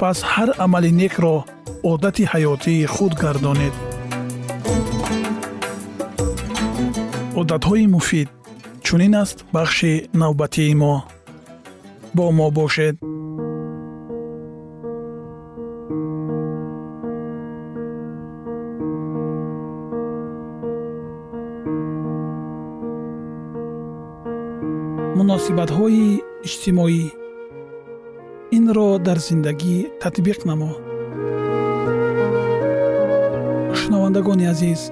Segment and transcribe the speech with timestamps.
[0.00, 1.36] пас ҳар амали некро
[1.92, 3.74] одати ҳаётии худ гардонед.
[7.40, 8.28] Одатҳои муфид
[8.86, 10.94] чунин аст бахши навбатии мо?
[12.16, 12.96] Бо мо бошед.
[25.18, 26.04] Муносибатҳои
[26.46, 27.21] иҷтимоӣ
[28.72, 30.70] инро дар зиндагӣ татбиқ намо.
[33.78, 34.82] Шунавандагони азиз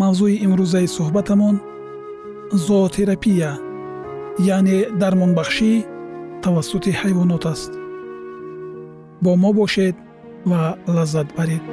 [0.00, 1.56] мавзӯи имрӯзаи суҳбатамон
[2.66, 3.50] зоотерапия
[4.54, 5.72] яъне дармонбахшӣ
[6.44, 7.72] тавассути ҳайвонот аст.
[9.24, 9.96] Бо мо бошед
[10.50, 10.62] ва
[10.96, 11.64] лаззат баред.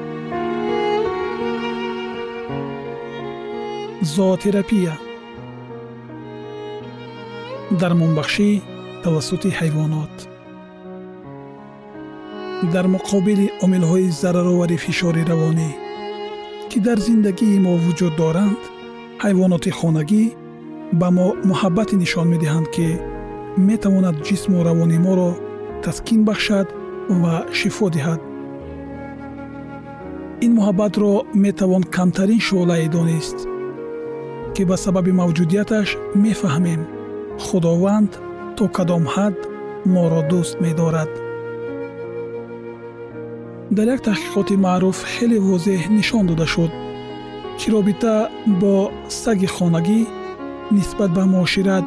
[4.15, 4.93] Зоотерапия
[7.81, 8.49] дармонбахшӣ
[9.03, 10.15] тавассути ҳайвонот
[12.63, 15.69] дар муқобили омилҳои зараровари фишори равонӣ
[16.69, 18.61] ки дар зиндагии мо вуҷуд доранд
[19.23, 20.23] ҳайвоноти хонагӣ
[20.99, 22.87] ба мо муҳаббате нишон медиҳанд ки
[23.69, 25.31] метавонад ҷисму равони моро
[25.83, 26.67] таскин бахшад
[27.21, 28.21] ва шифо диҳад.
[30.45, 31.11] Ин муҳаббатро
[31.45, 33.37] метавон камтарин шӯлае донист
[34.55, 35.87] ки ба сабаби мавҷудияташ
[36.23, 36.81] мефаҳмем.
[37.45, 38.11] Худованд
[38.57, 39.35] то кадом ҳад
[39.93, 41.11] моро дӯст медорад
[43.71, 46.71] дар як таҳқиқоти маъруф хеле возеҳ нишон дода шуд
[47.59, 48.29] ки робита
[48.61, 48.73] бо
[49.21, 50.01] саги хонагӣ
[50.75, 51.85] нисбат ба муошират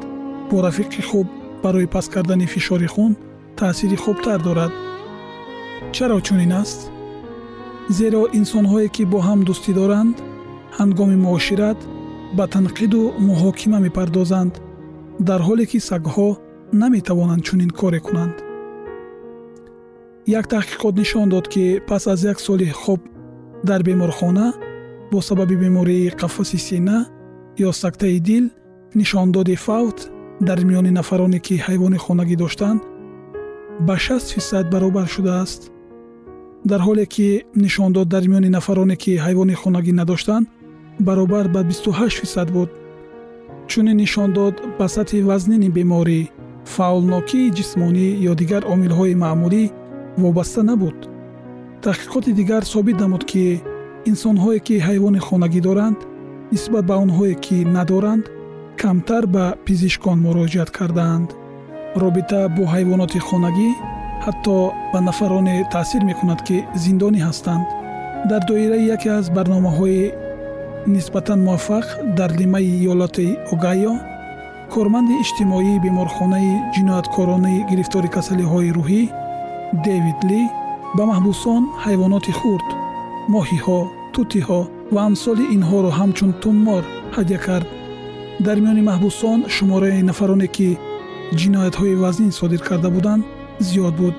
[0.50, 1.26] бо рафиқи хуб
[1.62, 3.12] барои паст кардани фишори хун
[3.56, 4.72] таъсири хубтар дорад.
[5.92, 6.80] Чаро чунин аст?
[7.96, 10.16] Зеро инсонҳое ки бо ҳам дӯстӣ доранд
[10.78, 11.78] ҳангоми муошират
[12.36, 14.54] ба танқиду муҳокима мепардозанд
[15.28, 16.28] дар ҳоле ки сагҳо
[16.82, 18.36] наметавонанд чунин коре кунанд
[20.38, 23.00] як таҳқиқот нишон дод ки пас аз як соли хоб
[23.68, 24.46] дар беморхона
[25.12, 26.98] бо сабаби бемории қаффаси сина
[27.58, 28.44] ё сактаи дил
[28.94, 29.98] нишондоди фавт
[30.40, 32.80] дар миёни нафароне ки ҳайвони хонагӣ доштанд
[33.86, 35.70] ба 6 фисад баробар шудааст.
[36.64, 40.46] Дар ҳоле ки нишондод дар миёни нафароне ки ҳайвони хонагӣ надоштанд
[41.06, 42.70] баробар ба 28 фисад буд.
[43.66, 46.20] Чунин нишон дод ба сатҳи вазнини беморӣ
[46.74, 49.64] фаъолнокии ҷисмонӣ ё дигар омилҳои маъмулӣ
[50.16, 50.98] вобаста набуд.
[51.82, 53.44] Таҳқиқоти дигар собит намуд ки
[54.10, 55.98] инсонҳое ки ҳайвони хонагӣ доранд
[56.52, 58.24] нисбат ба онҳое ки надоранд
[58.80, 61.28] камтар ба пизишкон муроҷиат кардаанд
[62.02, 63.70] робита бо ҳайвоноти хонагӣ
[64.24, 64.56] ҳатто
[64.92, 67.66] ба нафароне таъсир мекунад ки зиндонӣ ҳастанд.
[68.30, 70.12] Дар доираи яке аз барномаҳои
[70.94, 71.86] нисбатан муваффақ
[72.18, 73.94] дар лимаи иёлоти огайо
[74.74, 79.02] корманди иҷтимоии беморхонаи ҷинояткоронаи гирифтори касалиҳои рӯҳӣ
[79.72, 80.42] дэвид ли
[80.96, 82.68] ба маҳбусон ҳайвоноти хурд
[83.34, 83.80] моҳиҳо
[84.14, 84.60] тутиҳо
[84.94, 86.82] ва амсоли инҳоро ҳамчун туммор
[87.16, 87.68] ҳадя кард.
[88.46, 90.68] Дар миёни маҳбусон шумораи нафароне ки
[91.38, 93.22] ҷиноятҳои вазнин содир карда буданд
[93.68, 94.14] зиёд буд.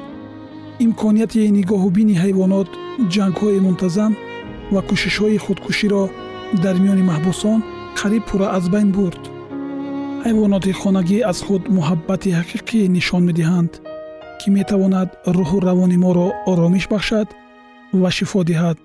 [0.85, 2.69] Имконияти нигоҳубини ҳайвонот
[3.13, 4.11] ҷангҳои мунтазам
[4.73, 6.03] ва кӯшишҳои худкуширо
[6.63, 7.59] дар миёни маҳбусон
[7.99, 9.23] қариб пурра аз байн бурд.
[10.25, 13.71] Ҳайвоноти хонагӣ аз худ муҳаббати ҳақиқӣ нишон медиҳанд
[14.41, 17.27] ки метавонад рӯҳу равони моро оромиш бахшад
[18.01, 18.77] ва шифо диҳад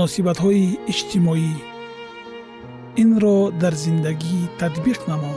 [0.00, 1.52] муносибатҳои иҷтимоӣ.
[3.02, 5.34] Инро дар зиндагӣ татбиқ намо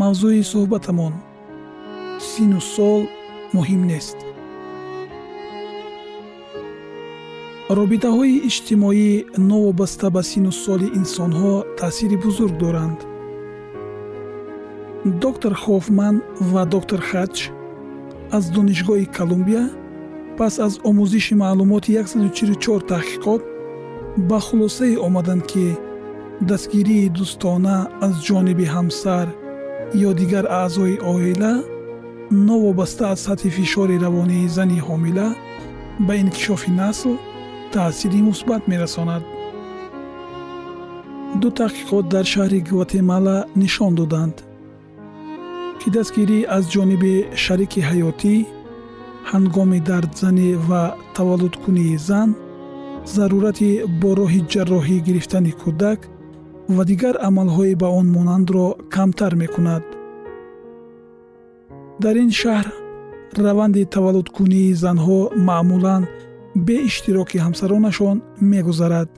[0.00, 1.14] мавзӯи суҳбатамон
[2.28, 3.02] сину сол
[3.56, 4.18] муҳим нест.
[7.78, 9.10] Робитаҳои иҷтимоӣ
[9.50, 12.98] новобаста ба сину соли инсонҳо таъсири бузург доранд.
[15.24, 16.16] Доктор хофман
[16.52, 17.38] ва доктор хадж
[18.36, 19.64] аз донишгоҳи колумбия
[20.38, 23.42] пас аз омӯзиши маълумоти 144 таҳқиқот
[24.28, 25.66] ба хулосае омаданд ки
[26.50, 27.76] дастгирии дӯстона
[28.06, 29.26] аз ҷониби ҳамсар
[30.08, 31.54] ё дигар аъзои оила
[32.48, 35.28] новобаста аз сатҳи фишори равонии зани ҳомила
[36.06, 37.12] ба инкишофи насл
[37.72, 39.22] таъсири мусбат мерасонад.
[41.40, 44.36] Ду таҳқиқот дар шаҳри гватемала нишон доданд
[45.80, 47.14] ки дастгирӣ аз ҷониби
[47.44, 48.34] шарики ҳаётӣ
[49.32, 50.82] ҳангоми дардзанӣ ва
[51.16, 52.30] таваллудкунии зан
[53.14, 53.70] зарурати
[54.00, 56.00] бо роҳи ҷарроҳӣ гирифтани кӯдак
[56.76, 59.84] ва дигар амалҳои ба он монандро камтар мекунад.
[62.02, 62.66] Дар ин шаҳр
[63.46, 66.02] раванди таваллудкунии занҳо маъмулан
[66.66, 68.16] бе иштироки ҳамсаронашон
[68.52, 69.08] мегузарад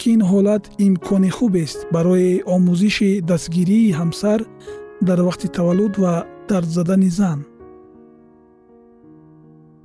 [0.00, 4.40] ки ин ҳолат имкони хубест барои омӯзиши дастгирии ҳамсар
[5.08, 6.14] дар вақти таваллуд ва
[6.48, 7.38] дардзадани зан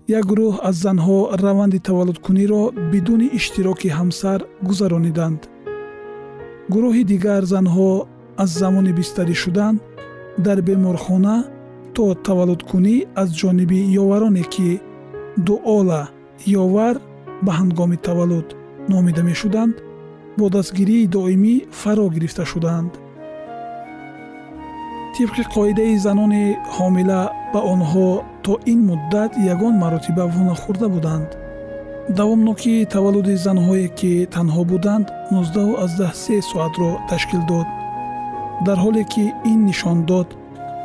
[0.08, 5.42] як гурӯҳ аз занҳо раванди таваллудкуниро бидуни иштироки ҳамсар гузарониданд.
[6.74, 7.90] Гурӯҳи дигар занҳо
[8.44, 9.76] аз замони бистарӣ шудан
[10.46, 11.38] дар беморхона
[11.96, 14.70] то таваллудкунӣ аз ҷониби ёвароне ки
[15.48, 16.02] дуола
[16.64, 16.96] ёвар
[17.46, 18.48] ба ҳангоми таваллуд
[18.92, 19.76] номида мешуданд
[20.38, 22.92] бо дастгирии доимӣ фаро гирифта шуданд.
[25.16, 27.22] Тибқи қоидаи занони ҳомила
[27.56, 28.10] ба онҳо
[28.46, 31.30] то ин муддат ягон маротиба вонахӯрда буданд.
[32.20, 37.68] Давомнокии таваллуди занҳое ки танҳо буданд 19 соатро ташкил дод.
[38.66, 40.28] Дар ҳоле ки ин нишон дод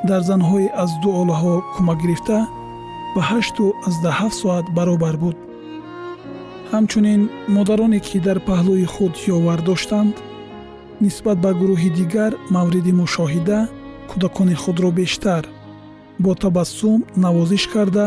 [0.09, 2.39] дар занҳои аз ду олаҳо кӯмак гирифта
[3.15, 5.37] ба 87 соат баробар буд.
[6.73, 7.21] Ҳамчунин
[7.57, 10.15] модароне ки дар паҳлӯи худ ёвар доштанд
[11.05, 13.59] нисбат ба гурӯҳи дигар мавриди мушоҳида
[14.11, 15.45] кӯдакони худро бештар
[16.23, 18.07] бо табассум навозиш карда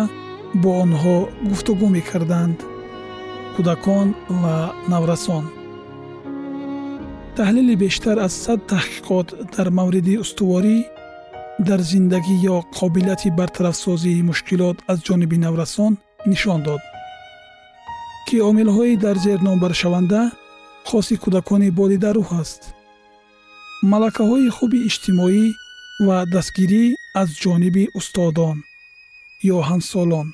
[0.61, 1.17] бо онҳо
[1.49, 2.57] гуфтугӯ мекарданд.
[3.55, 4.07] Кӯдакон
[4.41, 4.57] ва
[4.91, 5.45] наврасон.
[7.37, 10.77] Таҳлили бештар аз сад таҳқиқот дар мавриди устуворӣ
[11.67, 15.93] дар зиндагӣ ё қобилияти бартарафсозии мушкилот аз ҷониби наврасон
[16.31, 16.81] нишон дод.
[18.27, 20.21] Ки омилҳои дар зер номбаршаванда
[20.89, 22.61] хоси кӯдакони болидарӯҳ аст.
[23.91, 25.43] Малакаҳои хуби иҷтимоӣ
[25.99, 28.57] ва дастгирӣ аз ҷониби устодон
[29.55, 30.27] ё ҳамсолон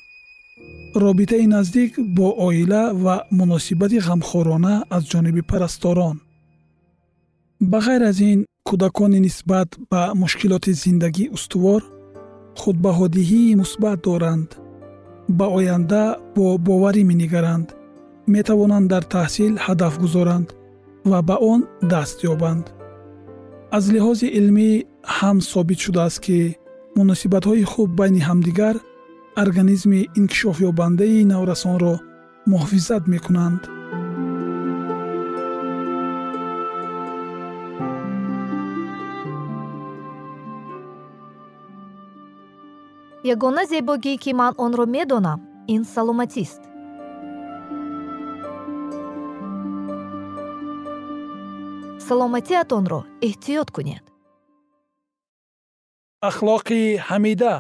[0.96, 6.18] робитаи наздик бо оила ва муносибати ғамхорона аз ҷониби парасторон.
[7.62, 11.82] Ба ғайр аз ин кӯдакони нисбат ба мушкилоти зиндагӣ устувор
[12.62, 14.50] худбаҳодиҳии мусбат доранд.
[15.38, 16.04] Ба оянда
[16.36, 17.68] бо боварӣ менигаранд
[18.36, 20.48] метавонанд дар таҳсил ҳадаф гузоранд
[21.10, 21.60] ва ба он
[21.92, 22.66] даст ёбанд.
[23.78, 24.70] Аз лиҳози илмӣ
[25.18, 26.38] ҳам собит шудааст ки
[26.98, 28.76] муносибатҳои хуб байни ҳамдигар
[29.44, 31.94] организми инкишофёбандаи наврасонро
[32.52, 33.62] муҳофизат мекунанд.
[43.34, 45.40] Ягона зебогӣ ки ман онро медонам
[45.74, 46.62] ин саломатист.
[52.08, 54.09] Саломатиатонро эҳтиёт кунед
[56.22, 57.56] ахлоқи ҳамида.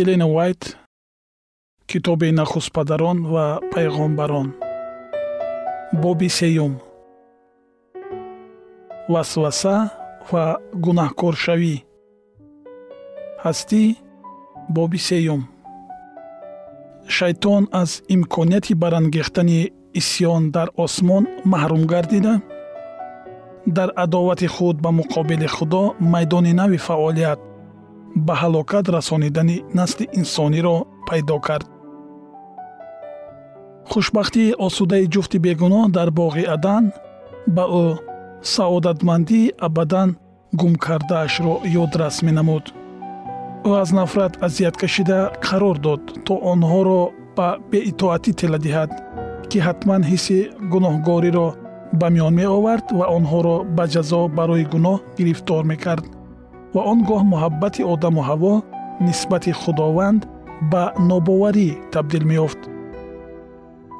[0.00, 0.62] Елена вайт
[1.90, 4.48] китоби нахустпадарон ва пайғомбарон
[6.02, 6.74] боби сеюм.
[9.08, 9.76] Васваса
[10.30, 10.44] ва
[10.84, 11.85] гунаҳкоршавӣ
[13.44, 13.82] ҳастӣ
[14.76, 15.42] боби сеюм.
[17.16, 19.60] Шайтон аз имконияти барангехтани
[20.00, 22.34] исьён дар осмон маҳрум гардида.
[23.76, 27.40] Дар адовати худ ба муқобили худо майдони нави фаъолият
[28.26, 30.76] ба ҳалокат расонидани насли инсониро
[31.08, 31.66] пайдо кард.
[33.90, 36.84] Хушбахтии осудаи ҷуфти бегуноҳ дар боғи адан
[37.56, 37.86] ба ӯ
[38.54, 40.08] саодатмандии абадан
[40.60, 42.64] гум кардаашро ёдрас менамуд
[43.66, 47.00] ӯ аз нафрат азият кашида қарор дод то онҳоро
[47.36, 48.90] ба беитоатӣ тела диҳад
[49.50, 50.38] ки ҳатман ҳисси
[50.72, 51.48] гуноҳгориро
[52.00, 56.04] ба миён меовард ва онҳоро ба ҷазо барои гуноҳ гирифтор мекард.
[56.74, 58.54] Ва он гоҳ муҳаббати одаму ҳаво
[59.06, 60.22] нисбати худованд
[60.72, 62.60] ба нобоварӣ табдил меёфт.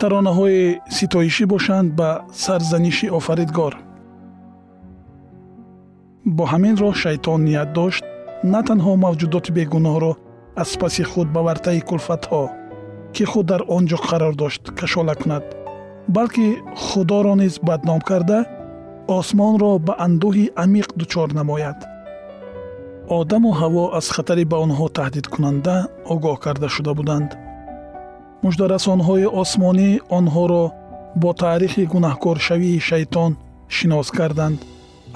[0.00, 0.60] Таронаҳои
[0.96, 2.10] ситоишӣ бошанд ба
[2.44, 3.72] сарзаниши офаридгор.
[6.36, 8.04] Бо ҳамин роҳ шайтон ният дошт
[8.44, 10.12] на танҳо мавҷудоти бегуноҳро
[10.62, 12.44] аз паси худ ба вартаи кулфатҳо
[13.14, 15.44] ки худ дар он ҷо қарор дошт кашола кунад
[16.16, 16.46] балки
[16.84, 18.38] худоро низ бадном карда
[19.18, 21.78] осмонро ба андӯҳи амиқ дучор намояд.
[23.18, 25.76] Одаму ҳаво аз хатари ба онҳо таҳдидкунанда
[26.14, 27.30] огоҳ карда шуда буданд.
[28.44, 30.64] Муждарасонҳои осмонӣ онҳоро
[31.22, 33.32] бо таърихи гунаҳкоршавии шайтон
[33.76, 34.58] шинос карданд.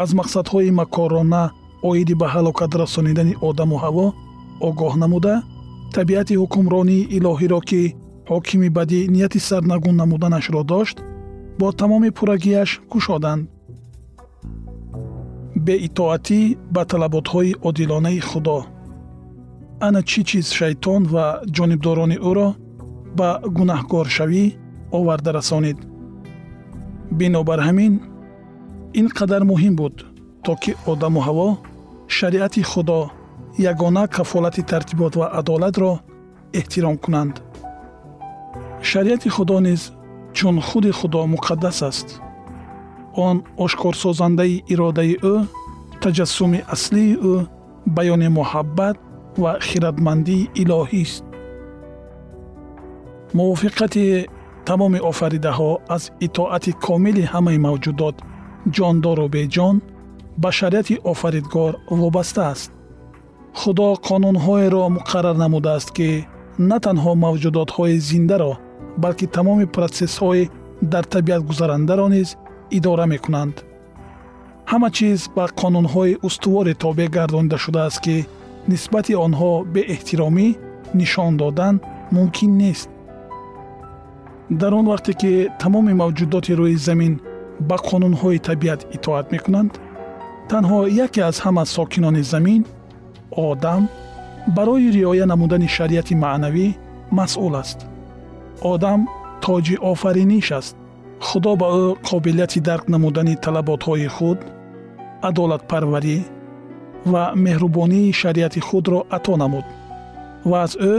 [0.02, 1.44] Аз мақсадҳои макорона
[1.88, 4.06] оиди ба ҳалокат расонидани одаму ҳаво
[4.68, 5.34] огоҳ намуда
[5.96, 7.82] табиати ҳукмронии илоҳиро ки
[8.30, 10.96] ҳокими бадӣ нияти сарнагун намуданашро дошт
[11.60, 13.42] бо тамоми пуррагияш кушоданд
[15.66, 16.40] беитоатӣ
[16.74, 18.58] ба талаботҳои одилонаи худо.
[19.86, 22.48] Ана чӣ чиз шайтон ва ҷонибдорони ӯро
[23.18, 24.44] ба гунаҳкоршавӣ
[24.98, 25.78] оварда расонид?
[27.18, 27.92] Бинобар ҳамин
[29.00, 29.96] ин қадар муҳим буд
[30.44, 31.48] то ки одаму ҳаво
[32.10, 33.10] шариати худо
[33.58, 35.92] ягона кафолати тартибот ва адолатро
[36.58, 37.34] эҳтиром кунанд
[38.90, 39.82] шариати худо низ
[40.36, 42.08] чун худи худо муқаддас аст
[43.26, 45.34] он ошкорсозандаи иродаи ӯ
[46.02, 47.34] таҷассуми аслии ӯ
[47.96, 48.96] баёни муҳаббат
[49.42, 51.24] ва хиратмандии илоҳист
[53.38, 54.04] мувофиқати
[54.68, 58.16] тамоми офаридаҳо аз итоати комили ҳамаи мавҷудот
[58.76, 59.76] ҷондору беҷон
[60.42, 62.70] ба шариати офаридгор вобаста аст.
[63.60, 66.08] Худо қонунҳоеро муқаррар намудааст ки
[66.70, 68.52] на танҳо мавҷудотҳои зиндаро
[69.02, 70.50] балки тамоми протсессҳои
[70.92, 72.28] дар табиат гузарандаро низ
[72.78, 73.54] идора мекунанд.
[74.70, 78.16] Ҳама чиз ба қонунҳои устуворе тобеъ гардонида шудааст ки
[78.70, 80.48] нисбати онҳо беэҳтиромӣ
[81.00, 81.74] нишон додан
[82.16, 82.88] мумкин нест.
[84.60, 85.32] Дар он вақте ки
[85.62, 87.14] тамоми мавҷудоти рӯи замин
[87.68, 89.72] ба қонунҳои табиат итоат мекунанд
[90.50, 92.62] танҳо яке аз ҳама сокинони замин
[93.48, 93.82] одам
[94.56, 96.66] барои риоя намудани шариати маънавӣ
[97.18, 97.78] масъул аст.
[98.72, 99.00] Одам
[99.44, 100.74] тоҷи офариниш аст.
[101.26, 104.38] Худо ба ӯ қобилияти дарк намудани талаботҳои худ
[105.28, 106.18] адолатпарварӣ
[107.12, 109.66] ва меҳрубонии шариати худро ато намуд
[110.50, 110.94] ва аз ӯ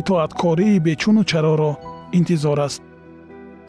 [0.00, 1.72] итоаткории бечуну чароро
[2.18, 2.82] интизор аст.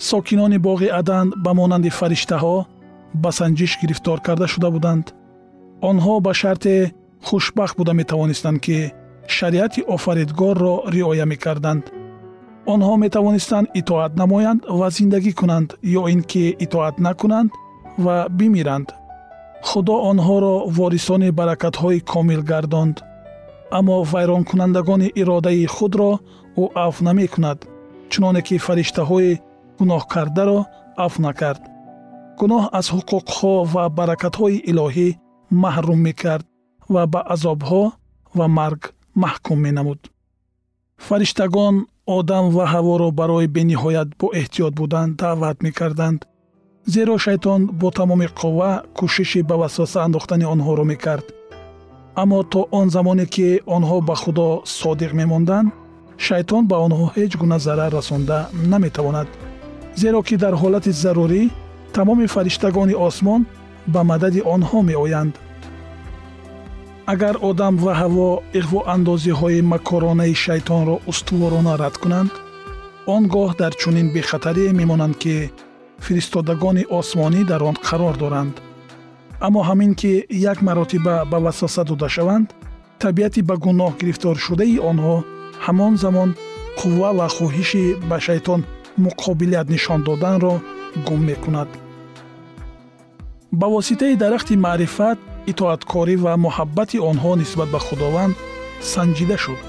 [0.10, 2.58] Сокинони боғи адан ба монанди фариштаҳо
[3.24, 5.06] ба санҷиш гирифтор карда шуда буданд
[5.90, 6.76] онҳо ба шарте
[7.28, 8.78] хушбахт буда метавонистанд ки
[9.36, 11.84] шариати офаридгорро риоя мекарданд.
[12.74, 15.70] Онҳо метавонистанд итоат намоянд ва зиндагӣ кунанд
[16.00, 17.50] ё ин ки итоат накунанд
[18.06, 18.88] ва бимиранд.
[19.70, 22.96] Худо онҳоро ворисони баракатҳои комил гардонд.
[23.78, 26.12] Аммо вайронкунандагони иродаи худро
[26.62, 27.60] ӯ афв намекунад
[28.12, 29.40] чуноне ки фариштаҳои
[29.80, 30.60] гуноҳкардаро
[31.06, 31.62] афв накард.
[32.40, 35.10] Гуноҳ аз ҳуқуқҳо ва баракатҳои илоҳӣ
[35.52, 36.46] маҳрум мекард
[36.94, 37.84] ва ба азобҳо
[38.38, 38.82] ва марг
[39.24, 40.00] маҳкум менамуд.
[41.08, 41.76] Фариштагон
[42.18, 46.20] одам ва ҳаворо барои бениҳоят боэҳтиёт будан даъват мекарданд
[46.94, 51.26] зеро шайтон бо тамоми қувва кӯшиши ба васваса андохтани онҳоро мекард.
[52.22, 54.48] Аммо то он замоне ки онҳо ба худо
[54.80, 55.68] содиқ мемонданд
[56.26, 58.38] шайтон ба онҳо ҳеҷ гуна зарар расонда
[58.72, 59.28] наметавонад.
[60.02, 61.42] Зеро ки дар ҳолати зарурӣ
[61.96, 63.42] тамоми фариштагони осмон
[63.88, 65.36] ба мадади онҳо меоянд.
[67.14, 72.32] Агар одам ва ҳаво иғвоандозиҳои макоронаи шайтонро устуворона рад кунанд
[73.16, 75.36] он гоҳ дар чунин бехатарие мемонанд ки
[76.06, 78.56] фиристодагони осмонӣ дар он қарор доранд.
[79.46, 80.12] Аммо ҳамин ки
[80.52, 82.48] як маротиба ба васваса дода шаванд
[83.04, 85.16] табиати ба гуноҳ гирифторшудаи онҳо
[85.66, 86.30] ҳамон замон
[86.80, 88.62] қувва ва хоҳиши ба шайтон
[89.06, 90.54] муқобилият нишон доданро
[91.08, 91.70] гум мекунад
[93.52, 95.18] ба воситаи дарахти маърифат
[95.52, 98.36] итоаткорӣ ва муҳаббати онҳо нисбат ба худованд
[98.94, 99.60] санҷида шуд.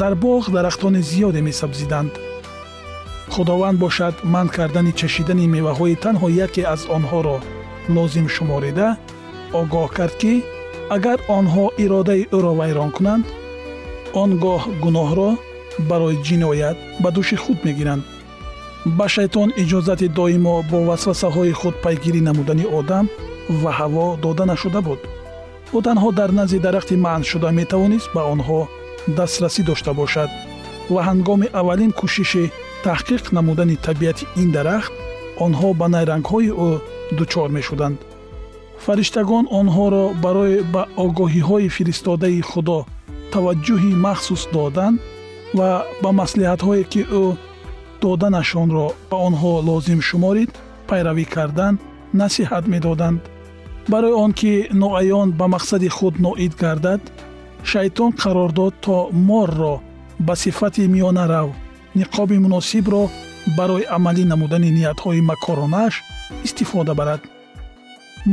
[0.00, 2.12] Дар боғ дарахтони зиёде месабзиданд.
[3.34, 7.36] Худованд бошад манъ кардани чашидани меваҳои танҳо яке аз онҳоро
[7.94, 8.88] лозим шуморида
[9.60, 10.32] огоҳ кард ки
[10.96, 13.24] агар онҳо иродаи ӯро вайрон кунанд
[14.22, 15.30] он гоҳ гуноҳро
[15.90, 18.02] барои ҷиноят ба дӯши худ мегиранд
[18.86, 23.06] ба шайтон иҷозати доимо бо васвасаҳои худ пайгирӣ намудани одам
[23.62, 25.00] ва ҳаво дода нашуда буд.
[25.76, 28.60] Ӯ танҳо дар назди дарахти маъншуда метавонист ба онҳо
[29.16, 30.30] дастрасӣ дошта бошад
[30.94, 32.44] ва ҳангоми аввалин кӯшиши
[32.84, 34.92] таҳқиқ намудани табиати ин дарахт
[35.46, 36.70] онҳо ба найрангҳои ӯ
[37.18, 37.98] дучор мешуданд.
[38.84, 42.78] Фариштагон онҳоро барои ба огоҳиҳои фиристодаи худо
[43.32, 44.94] таваҷҷӯҳи махсус додан
[45.58, 45.70] ва
[46.02, 47.24] ба маслиҳатҳое ки ӯ
[48.02, 50.50] доданашонро ба онҳо лозим шуморид
[50.88, 51.74] пайравӣ кардан
[52.20, 53.20] насиҳат медоданд.
[53.92, 54.52] Барои он ки
[54.82, 57.02] ноаён ба мақсади худ ноид гардад
[57.70, 58.96] шайтон қарор дод то
[59.28, 59.74] морро
[60.26, 61.48] ба сифати миёнарав
[61.98, 63.02] ниқоби муносибро
[63.58, 65.94] барои амалӣ намудани ниятҳои макоронааш
[66.46, 67.20] истифода барад.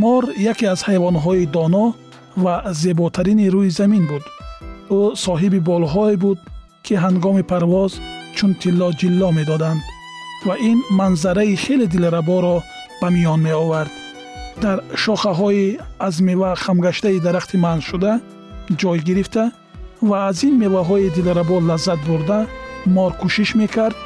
[0.01, 1.85] Мор яке аз ҳайвонҳои доно
[2.43, 4.23] ва зеботарини рӯи замин буд.
[4.99, 6.39] Ӯ соҳиби болҳое буд
[6.85, 7.93] ки ҳангоми парвоз
[8.37, 9.81] чун тилло ҷилло медоданд
[10.47, 12.55] ва ин манзараи хеле дилраборо
[13.01, 13.93] ба миён меовард
[14.63, 18.13] дар шохаҳои аз мева хамгаштаи дарахти манъшуда
[18.81, 19.43] ҷой гирифта
[20.09, 22.39] ва аз ин меваҳои дилрабо лаззат бурда
[22.95, 23.97] мор кӯшиш мекард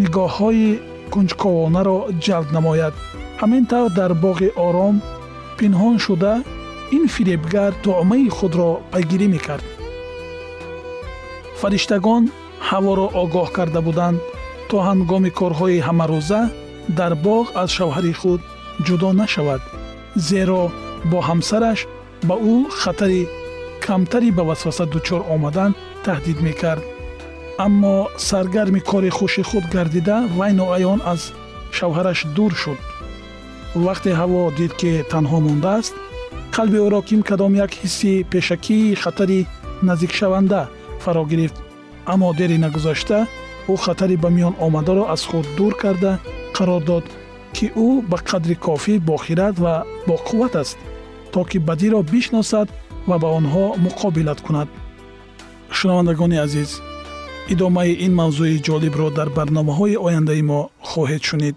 [0.00, 0.68] нигоҳҳои
[1.12, 2.94] кунҷковонаро ҷалб намояд
[3.40, 4.96] ҳамин тавр дар боғи ором
[5.58, 6.34] пинҳон шуда
[6.96, 9.66] ин фиребгар туъмаи худро пайгирӣ мекард
[11.60, 12.22] фариштагон
[12.70, 14.18] ҳаворо огоҳ карда буданд
[14.68, 16.40] то ҳангоми корҳои ҳамарӯза
[16.98, 18.40] дар боғ аз шавҳари худ
[18.86, 19.62] ҷудо нашавад
[20.28, 20.62] зеро
[21.10, 21.80] бо ҳамсараш
[22.28, 23.22] ба ӯ хатари
[23.86, 25.70] камтари ба васваса дучор омадан
[26.06, 26.82] таҳдид мекард.
[27.66, 27.96] Аммо
[28.28, 31.20] саргарми кори хуши худ гардида вай ноаён аз
[31.76, 32.80] шавҳараш дур шуд.
[33.84, 35.94] Вақте ҳаво дид ки танҳо мондааст
[36.54, 39.40] қалби ӯро ким кадом як ҳисси пешакии хатари
[39.88, 40.60] наздикшаванда
[41.04, 41.58] фаро гирифт
[42.12, 43.18] аммо дери нагузашта
[43.72, 46.12] ӯ хатари ба миён омадаро аз худ дур карда
[46.56, 47.04] қарор дод
[47.56, 49.74] ки ӯ ба қадри кофӣ бохират ва
[50.08, 50.78] боқувват аст
[51.32, 52.68] то ки бадиро бишносад
[53.08, 54.68] ва ба онҳо муқобилат кунад.
[55.76, 56.70] Шунавандагони азиз
[57.52, 61.56] идомаи ин мавзӯи ҷолибро дар барномаҳои ояндаи мо хоҳед шунид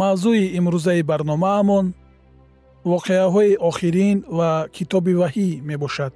[0.00, 1.86] мавзӯи имрӯзаи барномаамон
[2.92, 6.14] воқеаҳои охирин ва китоби ваҳӣ мебошад.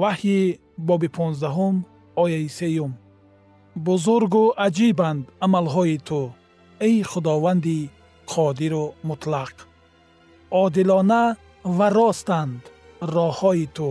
[0.00, 0.40] Ваҳйи
[0.88, 1.76] боби понздаҳум
[2.22, 2.92] ояи сеюм.
[3.86, 6.20] Бузургу аҷибанд амалҳои ту
[6.88, 7.78] эй худованди
[8.32, 9.54] қодиру мутлақ.
[10.62, 11.22] Одилона
[11.76, 12.62] ва ростанд
[13.14, 13.88] роҳҳои ту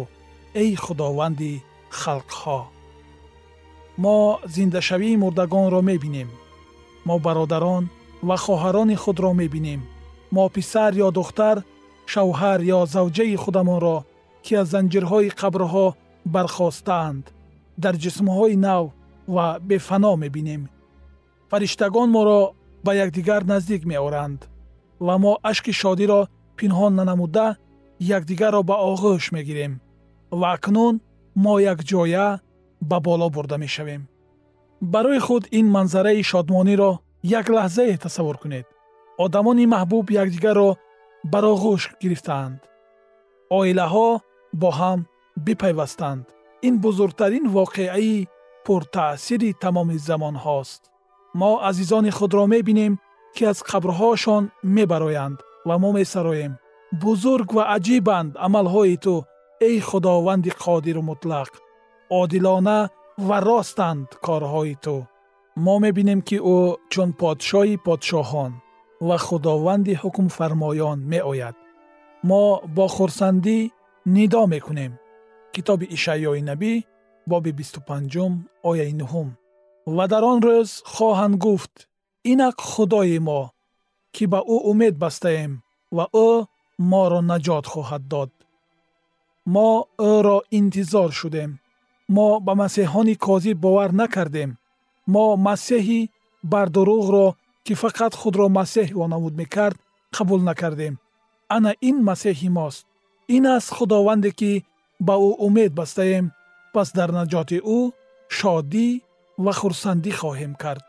[0.61, 1.53] эй худованди
[1.99, 2.61] халқҳо
[4.03, 6.29] мо зиндашавии мурдагонро мебинем.
[7.07, 7.83] Мо бародарон
[8.27, 9.81] ва хоҳарони худро мебинем.
[10.35, 11.57] Мо писар ё духтар
[12.11, 13.97] шавҳар ё завҷаи худамонро
[14.43, 15.87] ки аз занҷирҳои қабрҳо
[16.33, 17.25] бархостаанд
[17.83, 18.83] дар ҷисмҳои нав
[19.35, 20.61] ва бефано мебинем.
[21.51, 22.41] Фариштагон моро
[22.85, 24.39] ба якдигар наздик меоранд
[25.05, 26.21] ва мо ашки шодиро
[26.57, 27.47] пинҳон нанамуда
[28.17, 29.73] якдигарро ба оғӯш мегирем
[30.39, 30.95] ва акнун
[31.35, 32.39] мо якҷоя
[32.81, 34.07] ба боло бурда мешавем.
[34.81, 36.91] Барои худ ин манзараи шодмониро
[37.23, 38.67] як лаҳзае тасаввур кунед.
[39.17, 40.69] Одамони маҳбуб якдигарро
[41.31, 42.59] бар оғӯш гирифтаанд.
[43.57, 44.09] Оилаҳо
[44.61, 44.99] бо ҳам
[45.45, 46.25] бипайвастанд.
[46.67, 48.27] Ин бузургтарин воқеаи
[48.65, 50.81] пуртаъсири тамоми замонҳост.
[51.39, 52.93] Мо азизони худро мебинем
[53.35, 54.43] ки аз қабрҳоашон
[54.75, 56.53] мебароянд ва мо месароем
[57.03, 59.15] бузург ва аҷибанд амалҳои ту
[59.67, 61.51] эй худованди қодиру мутлақ
[62.19, 62.77] одилона
[63.27, 64.97] ва ростанд корҳои ту.
[65.65, 66.59] Мо мебинем ки ӯ
[66.91, 68.51] чун подшоҳи подшоҳон
[69.07, 71.55] ва худованди ҳукмфармоён меояд.
[72.29, 72.43] Мо
[72.75, 73.57] бо хурсандӣ
[74.15, 74.93] нидо мекунем.
[75.53, 76.73] Китоби ишаъёи набӣ
[77.31, 79.37] боби 25 ояи 9
[79.95, 81.73] ва дар он рӯз хоҳанд гуфт
[82.31, 83.41] инак худои мо
[84.15, 85.51] ки ба ӯ умед бастаем
[85.97, 86.29] ва ӯ
[86.91, 88.31] моро наҷот хоҳад дод
[89.45, 91.59] мо ӯро интизор шудем.
[92.15, 94.57] мо ба масеҳони козиб бовар накардем.
[95.13, 96.09] мо масеҳи
[96.51, 97.27] бардуруғро
[97.65, 99.77] ки фақат худро масеҳ вонамуд мекард
[100.15, 100.93] қабул накардем.
[101.55, 102.85] ана ин масеҳи мост.
[103.35, 104.51] ин аст худованде ки
[105.07, 106.25] ба ӯ умед бастаем
[106.73, 107.79] пас дар наҷоти ӯ
[108.37, 108.87] шодӣ
[109.43, 110.85] ва хурсандӣ хоҳем кард.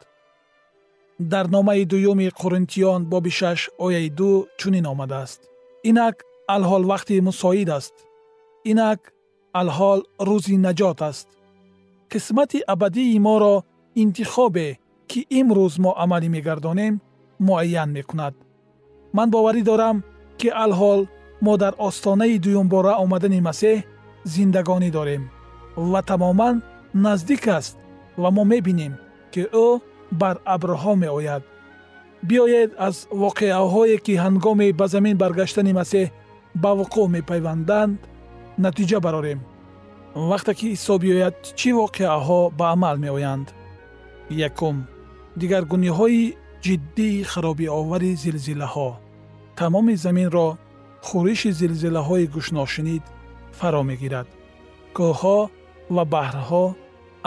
[1.32, 5.40] дар номаи дуюми қуринтиён боби шаш ояи ду чунин омадааст.
[5.90, 6.16] инак
[6.54, 7.94] алҳол вақти мусоид аст
[8.70, 9.00] инак
[9.60, 11.28] алҳол рӯзи наҷот аст.
[12.10, 13.56] Қисмати абадии моро
[14.02, 14.68] интихобе
[15.10, 16.94] ки имрӯз мо амалӣ мегардонем
[17.46, 18.34] муайян мекунад.
[19.16, 19.96] Ман боварӣ дорам
[20.40, 21.00] ки алҳол
[21.44, 23.84] мо дар остонаи дуюмбора омадани масеҳ
[24.32, 25.22] зиндагонӣ дорем
[25.90, 26.56] ва тамоман
[27.04, 27.74] наздик аст
[28.22, 28.94] ва мо мебинем
[29.32, 29.68] ки ӯ
[30.20, 31.42] бар абрҳо меояд.
[32.28, 36.06] Биёед аз воқеаҳое ки ҳангоми ба замин баргаштани масеҳ
[36.62, 37.98] ба вуқӯъ мепайванданд
[38.58, 39.40] натиҷа барорем.
[40.14, 43.48] Вақте ки исо биёяд чӣ воқеаҳо ба амал меоянд?
[44.48, 44.76] Якум.
[45.40, 46.34] Дигаргуниҳои
[46.64, 48.90] ҷиддии харобиовари зилзилаҳо.
[49.58, 50.48] Тамоми заминро
[51.06, 53.04] хӯриши зилзилаҳои гӯшношинид
[53.58, 54.28] фаро мегирад.
[54.96, 55.38] Кӯҳҳо
[55.94, 56.64] ва баҳрҳо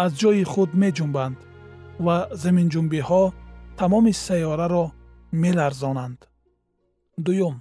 [0.04, 1.38] аз ҷои худ меҷунбанд
[2.06, 3.24] ва заминҷунбиҳо
[3.80, 4.86] тамоми сайёраро
[5.42, 6.20] меларзонанд.
[7.26, 7.56] Дуюм.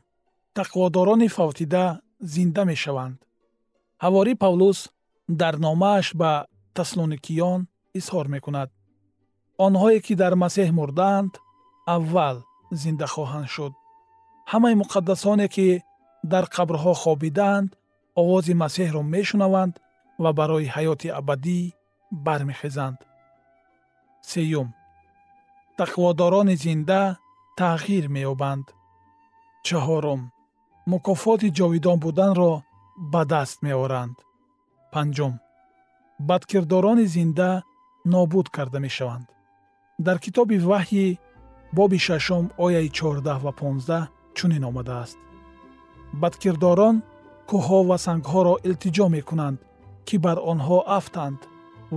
[0.59, 1.85] Тақводорони фавтида
[2.33, 3.19] зинда мешаванд
[4.03, 4.79] ҳавори павлус
[5.41, 6.33] дар номааш ба
[6.77, 7.61] таслоникиён
[7.99, 8.69] изҳор мекунад.
[9.67, 11.33] Онҳое ки дар масеҳ мурдаанд
[11.97, 12.37] аввал
[12.83, 13.73] зинда хоҳанд шуд.
[14.53, 15.69] Ҳамаи муқаддасоне ки
[16.33, 17.69] дар қабрҳо хобидаанд
[18.21, 19.75] овози масеҳро мешунаванд
[20.23, 21.61] ва барои ҳаёти абадӣ
[22.27, 22.99] бармехезанд.
[24.31, 24.69] Сеюм.
[25.79, 27.03] Тақводорони зинда
[27.61, 28.67] тағйир меёбанд.
[29.67, 30.21] Чаҳорум.
[30.93, 32.53] Мукофоти ҷовидон буданро
[32.97, 34.17] ба даст меоранд.
[34.93, 35.35] Панҷум
[36.19, 37.63] бадкирдорони зинда
[38.05, 39.27] нобуд карда мешаванд.
[39.99, 41.19] Дар китоби ваҳйи
[41.73, 44.05] боби шашум ояи чордаҳ ва понздаҳ
[44.37, 45.19] чунин омадааст.
[46.23, 46.97] Бадкирдорон
[47.49, 49.59] кӯҳҳо ва сангҳоро илтиҷо мекунанд
[50.07, 51.41] ки бар онҳо афтанд.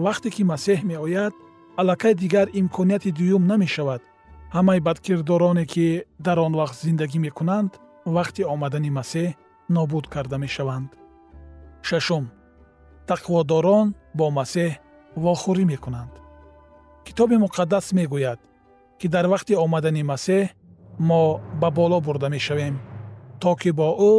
[0.06, 1.34] Вақте ки масеҳ меояд
[1.80, 4.02] аллакай дигар имконияти дуюм намешавад.
[4.56, 5.88] Ҳамаи бадкирдороне ки
[6.26, 7.72] дар он вақт зиндагӣ мекунанд
[8.16, 9.30] вақти омадани масеҳ
[9.70, 10.90] нобуд карда мешаванд.
[11.88, 12.26] Шашум.
[13.10, 14.72] Тақводорон бо масеҳ
[15.24, 16.14] вохӯрӣ мекунанд.
[17.06, 18.40] Китоби муқаддас мегӯяд
[19.00, 20.44] ки дар вақти омадани масеҳ
[21.10, 21.22] мо
[21.62, 22.76] ба боло бурда мешавем
[23.42, 24.14] то ки бо ӯ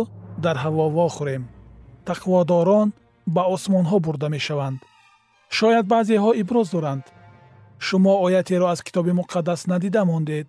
[0.44, 1.44] дар ҳаво вохӯрем.
[2.08, 2.88] Тақводорон
[3.34, 4.78] ба осмонҳо бурда мешаванд.
[5.56, 7.04] Шояд баъзеҳо иброз доранд.
[7.86, 10.48] Шумо оятеро аз китоби муқаддас надида мондед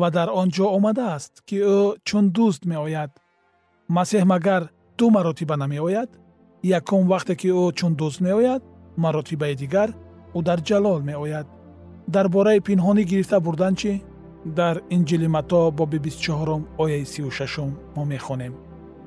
[0.00, 3.10] ва дар он ҷо омадааст ки ӯ чун дӯст меояд
[3.88, 4.62] масеҳ магар
[4.98, 6.10] ду маротиба намеояд?
[6.62, 8.62] Якум вақте ки ӯ чун дӯст меояд
[8.96, 9.90] маротибаи дигар
[10.36, 11.46] ӯ дар ҷалол меояд.
[12.14, 13.92] Дар бораи пинҳонӣ гирифта бурдан чӣ?
[14.58, 18.54] Дар инҷили матто боби 24 ояи 36 мо мехонем.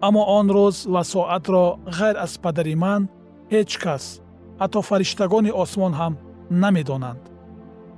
[0.01, 3.01] Аммо он рӯз ва соатро ғайр аз падари ман
[3.51, 4.21] ҳеҷ кас
[4.61, 6.13] ҳатто фариштагони осмон ҳам
[6.63, 7.23] намедонанд.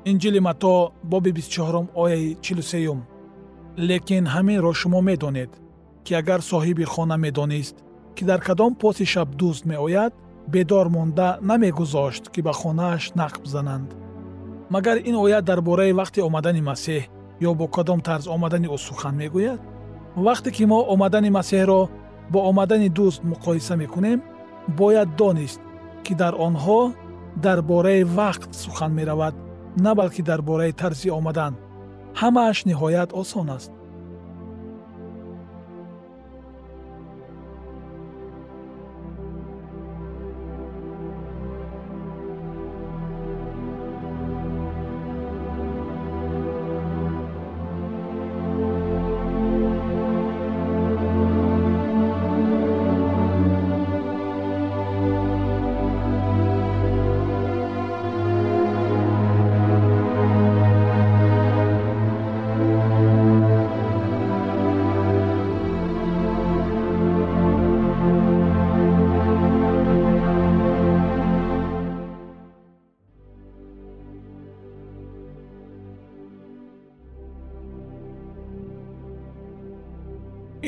[0.06, 2.98] Инҷили матто боби 24 ояи 43
[3.78, 5.52] лекин ҳаминро шумо медонед
[6.12, 7.76] ки агар соҳиби хона медонист
[8.16, 10.14] ки дар кадом поси шаб дӯст меояд
[10.54, 13.90] бедор монда намегузошт ки ба хонааш нақб зананд.
[14.74, 17.04] Магар ин оят дар бораи вақти омадани масеҳ
[17.48, 19.62] ё бо кадом тарз омадани ӯ сухан мегӯяд?
[20.26, 21.82] Вақте ки мо омадани масеҳро
[22.34, 24.20] бо омадани дӯст муқоиса мекунем
[24.80, 25.62] бояд донист
[26.06, 26.82] ки дар онҳо
[27.46, 29.36] дар бораи вақт сухан меравад
[29.86, 31.54] на балки дар бораи тарзи омадан.
[32.20, 33.72] Ҳамааш ниҳоят осон аст